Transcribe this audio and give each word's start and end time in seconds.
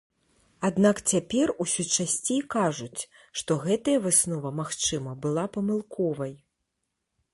Аднак 0.67 1.01
цяпер 1.11 1.51
усё 1.65 1.83
часцей 1.97 2.41
кажуць, 2.55 3.01
што 3.41 3.51
гэтая 3.67 3.95
выснова, 4.07 4.53
магчыма, 4.61 5.11
была 5.27 5.45
памылковай. 5.59 6.33